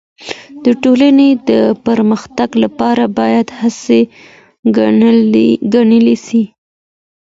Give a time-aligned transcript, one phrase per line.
[0.65, 1.51] د ټولني د
[1.85, 3.99] پرمختګ لپاره بايد هڅې
[5.73, 6.43] ګړندۍ سي.